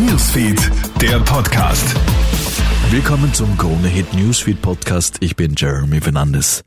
Newsfeed, 0.00 0.70
der 1.02 1.20
Podcast. 1.20 1.94
Willkommen 2.90 3.34
zum 3.34 3.58
Krone 3.58 3.88
Hit 3.88 4.14
Newsfeed 4.14 4.62
Podcast. 4.62 5.16
Ich 5.20 5.36
bin 5.36 5.54
Jeremy 5.56 6.00
Fernandes. 6.00 6.64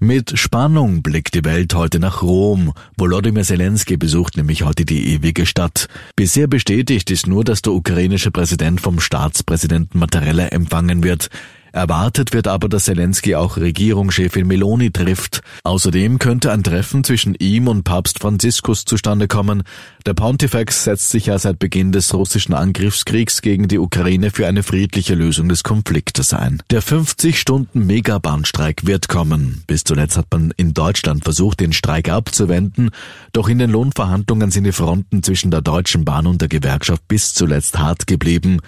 Mit 0.00 0.38
Spannung 0.38 1.02
blickt 1.02 1.34
die 1.34 1.44
Welt 1.44 1.74
heute 1.74 1.98
nach 1.98 2.22
Rom. 2.22 2.72
Volodymyr 2.96 3.44
Zelensky 3.44 3.98
besucht 3.98 4.38
nämlich 4.38 4.62
heute 4.62 4.86
die 4.86 5.12
ewige 5.12 5.44
Stadt. 5.44 5.88
Bisher 6.16 6.46
bestätigt 6.46 7.10
ist 7.10 7.26
nur, 7.26 7.44
dass 7.44 7.60
der 7.60 7.74
ukrainische 7.74 8.30
Präsident 8.30 8.80
vom 8.80 9.00
Staatspräsidenten 9.00 9.98
Mattarella 9.98 10.46
empfangen 10.46 11.02
wird. 11.02 11.28
Erwartet 11.72 12.32
wird 12.32 12.48
aber, 12.48 12.68
dass 12.68 12.84
Zelensky 12.84 13.34
auch 13.34 13.56
Regierungschefin 13.56 14.46
Meloni 14.46 14.90
trifft. 14.90 15.40
Außerdem 15.64 16.18
könnte 16.18 16.52
ein 16.52 16.62
Treffen 16.62 17.04
zwischen 17.04 17.34
ihm 17.34 17.68
und 17.68 17.84
Papst 17.84 18.18
Franziskus 18.18 18.84
zustande 18.84 19.28
kommen. 19.28 19.62
Der 20.06 20.14
Pontifex 20.14 20.84
setzt 20.84 21.10
sich 21.10 21.26
ja 21.26 21.38
seit 21.38 21.58
Beginn 21.58 21.92
des 21.92 22.14
russischen 22.14 22.54
Angriffskriegs 22.54 23.42
gegen 23.42 23.68
die 23.68 23.78
Ukraine 23.78 24.30
für 24.30 24.46
eine 24.46 24.62
friedliche 24.62 25.14
Lösung 25.14 25.48
des 25.48 25.62
Konfliktes 25.62 26.32
ein. 26.32 26.62
Der 26.70 26.82
50-Stunden-Megabahnstreik 26.82 28.86
wird 28.86 29.08
kommen. 29.08 29.62
Bis 29.66 29.84
zuletzt 29.84 30.16
hat 30.16 30.26
man 30.30 30.52
in 30.56 30.74
Deutschland 30.74 31.24
versucht, 31.24 31.60
den 31.60 31.72
Streik 31.72 32.08
abzuwenden, 32.08 32.90
doch 33.32 33.48
in 33.48 33.58
den 33.58 33.70
Lohnverhandlungen 33.70 34.50
sind 34.50 34.64
die 34.64 34.72
Fronten 34.72 35.22
zwischen 35.22 35.50
der 35.50 35.60
Deutschen 35.60 36.04
Bahn 36.04 36.26
und 36.26 36.40
der 36.40 36.48
Gewerkschaft 36.48 37.06
bis 37.06 37.34
zuletzt 37.34 37.78
hart 37.78 38.06
geblieben. 38.06 38.60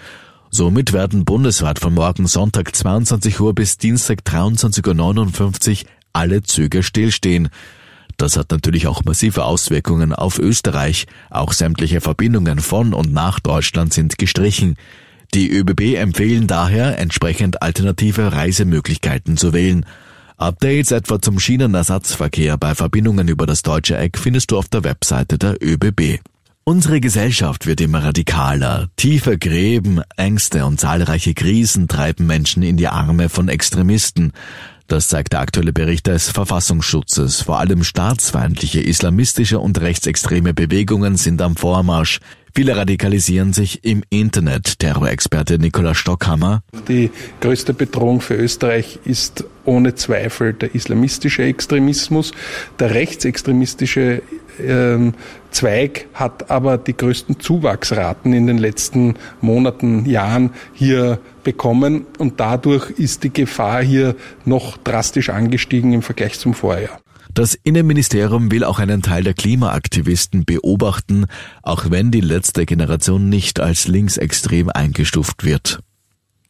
Somit 0.55 0.93
werden 0.93 1.25
bundesweit 1.25 1.79
von 1.79 1.95
morgen 1.95 2.27
Sonntag 2.27 2.77
22 2.77 3.41
Uhr 3.41 3.55
bis 3.55 3.79
Dienstag 3.79 4.19
23.59 4.27 5.71
Uhr 5.71 5.91
alle 6.13 6.43
Züge 6.43 6.83
stillstehen. 6.83 7.49
Das 8.19 8.37
hat 8.37 8.51
natürlich 8.51 8.87
auch 8.87 9.03
massive 9.03 9.45
Auswirkungen 9.45 10.13
auf 10.13 10.39
Österreich. 10.39 11.07
Auch 11.31 11.55
sämtliche 11.55 12.03
Verbindungen 12.03 12.59
von 12.59 12.93
und 12.93 13.15
nach 13.15 13.41
Deutschland 13.41 13.95
sind 13.95 14.19
gestrichen. 14.19 14.77
Die 15.33 15.51
ÖBB 15.51 15.97
empfehlen 15.97 16.49
daher, 16.49 16.99
entsprechend 16.99 17.63
alternative 17.63 18.33
Reisemöglichkeiten 18.35 19.39
zu 19.39 19.55
wählen. 19.55 19.87
Updates 20.37 20.91
etwa 20.91 21.19
zum 21.23 21.39
Schienenersatzverkehr 21.39 22.59
bei 22.59 22.75
Verbindungen 22.75 23.29
über 23.29 23.47
das 23.47 23.63
deutsche 23.63 23.97
Eck 23.97 24.19
findest 24.19 24.51
du 24.51 24.59
auf 24.59 24.69
der 24.69 24.85
Webseite 24.85 25.39
der 25.39 25.57
ÖBB. 25.63 26.21
Unsere 26.65 27.01
Gesellschaft 27.01 27.67
wird 27.67 27.81
immer 27.81 28.05
radikaler. 28.05 28.89
Tiefe 28.95 29.37
Gräben, 29.37 30.01
Ängste 30.17 30.65
und 30.65 30.79
zahlreiche 30.79 31.35
Krisen 31.35 31.89
treiben 31.89 32.29
Menschen 32.29 32.63
in 32.63 32.77
die 32.77 32.87
Arme 32.87 33.29
von 33.29 33.49
Extremisten. 33.49 34.33
Das 34.87 35.09
zeigt 35.09 35.33
der 35.33 35.41
aktuelle 35.41 35.73
Bericht 35.73 36.07
des 36.07 36.31
Verfassungsschutzes. 36.31 37.43
Vor 37.43 37.59
allem 37.59 37.83
staatsfeindliche, 37.83 38.81
islamistische 38.81 39.59
und 39.59 39.81
rechtsextreme 39.81 40.55
Bewegungen 40.55 41.17
sind 41.17 41.43
am 41.43 41.57
Vormarsch. 41.57 42.21
Viele 42.55 42.77
radikalisieren 42.77 43.53
sich 43.53 43.83
im 43.85 44.05
Internet. 44.11 44.79
Terrorexperte 44.79 45.59
Nikolaus 45.59 45.97
Stockhammer. 45.97 46.63
Die 46.87 47.11
größte 47.41 47.75
Bedrohung 47.75 48.21
für 48.21 48.35
Österreich 48.35 49.01
ist 49.05 49.45
ohne 49.65 49.95
Zweifel 49.95 50.53
der 50.53 50.75
islamistische 50.75 51.43
Extremismus. 51.43 52.33
Der 52.79 52.95
rechtsextremistische 52.95 54.23
ähm, 54.61 55.15
Zweig 55.51 56.07
hat 56.15 56.51
aber 56.51 56.79
die 56.79 56.97
größten 56.97 57.39
Zuwachsraten 57.39 58.33
in 58.33 58.47
den 58.47 58.59
letzten 58.59 59.15
Monaten, 59.41 60.07
Jahren 60.07 60.51
hier 60.73 61.19
bekommen 61.45 62.07
und 62.19 62.41
dadurch 62.41 62.91
ist 62.91 63.23
die 63.23 63.33
Gefahr 63.33 63.83
hier 63.83 64.17
noch 64.45 64.79
drastisch 64.79 65.29
angestiegen 65.29 65.93
im 65.93 66.03
Vergleich 66.03 66.39
zum 66.39 66.55
Vorjahr. 66.55 66.99
Das 67.35 67.55
Innenministerium 67.55 68.51
will 68.51 68.65
auch 68.65 68.79
einen 68.79 69.01
Teil 69.01 69.25
der 69.25 69.33
Klimaaktivisten 69.35 70.45
beobachten, 70.45 71.27
auch 71.63 71.91
wenn 71.91 72.11
die 72.11 72.21
letzte 72.21 72.67
Generation 72.67 73.29
nicht 73.29 73.59
als 73.59 73.89
linksextrem 73.89 74.69
eingestuft 74.69 75.45
wird. 75.45 75.81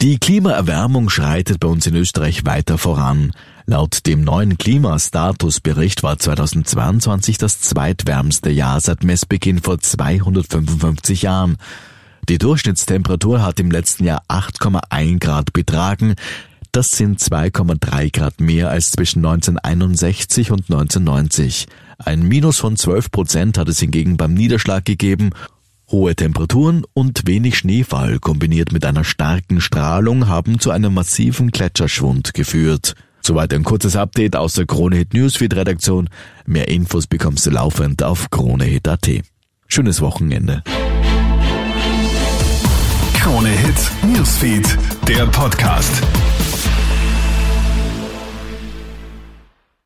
Die 0.02 0.18
Klimaerwärmung 0.18 1.10
schreitet 1.10 1.60
bei 1.60 1.68
uns 1.68 1.86
in 1.86 1.94
Österreich 1.94 2.44
weiter 2.44 2.76
voran. 2.76 3.30
Laut 3.66 4.04
dem 4.04 4.24
neuen 4.24 4.58
Klimastatusbericht 4.58 6.02
war 6.02 6.18
2022 6.18 7.38
das 7.38 7.60
zweitwärmste 7.60 8.50
Jahr 8.50 8.80
seit 8.80 9.04
Messbeginn 9.04 9.60
vor 9.60 9.78
255 9.78 11.22
Jahren. 11.22 11.56
Die 12.28 12.38
Durchschnittstemperatur 12.38 13.42
hat 13.44 13.60
im 13.60 13.70
letzten 13.70 14.02
Jahr 14.02 14.24
8,1 14.26 15.20
Grad 15.20 15.52
betragen. 15.52 16.16
Das 16.72 16.90
sind 16.90 17.20
2,3 17.20 18.12
Grad 18.12 18.40
mehr 18.40 18.70
als 18.70 18.90
zwischen 18.90 19.24
1961 19.24 20.50
und 20.50 20.62
1990. 20.62 21.68
Ein 21.98 22.24
Minus 22.24 22.58
von 22.58 22.76
12 22.76 23.12
Prozent 23.12 23.56
hat 23.56 23.68
es 23.68 23.78
hingegen 23.78 24.16
beim 24.16 24.34
Niederschlag 24.34 24.84
gegeben 24.84 25.30
Hohe 25.92 26.16
Temperaturen 26.16 26.84
und 26.94 27.26
wenig 27.26 27.58
Schneefall 27.58 28.18
kombiniert 28.18 28.72
mit 28.72 28.86
einer 28.86 29.04
starken 29.04 29.60
Strahlung 29.60 30.26
haben 30.26 30.58
zu 30.58 30.70
einem 30.70 30.94
massiven 30.94 31.50
Gletscherschwund 31.50 32.32
geführt. 32.32 32.94
Soweit 33.20 33.52
ein 33.52 33.62
kurzes 33.62 33.94
Update 33.94 34.34
aus 34.34 34.54
der 34.54 34.64
Kronehit 34.64 35.12
Newsfeed 35.12 35.54
Redaktion. 35.54 36.08
Mehr 36.46 36.68
Infos 36.68 37.06
bekommst 37.06 37.44
du 37.44 37.50
laufend 37.50 38.02
auf 38.02 38.30
kronehit.at. 38.30 39.06
Schönes 39.68 40.00
Wochenende. 40.00 40.62
Kronehit 43.20 43.92
Newsfeed, 44.02 44.78
der 45.06 45.26
Podcast. 45.26 46.02